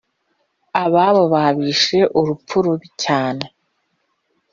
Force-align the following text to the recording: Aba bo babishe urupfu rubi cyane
Aba 0.83 1.05
bo 1.13 1.23
babishe 1.33 1.99
urupfu 2.19 2.55
rubi 2.63 2.87
cyane 3.03 3.45